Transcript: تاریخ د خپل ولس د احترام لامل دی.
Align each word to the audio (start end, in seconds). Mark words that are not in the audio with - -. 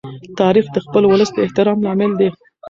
تاریخ 0.39 0.65
د 0.71 0.77
خپل 0.85 1.03
ولس 1.07 1.29
د 1.33 1.37
احترام 1.45 1.77
لامل 1.85 2.11
دی. 2.19 2.29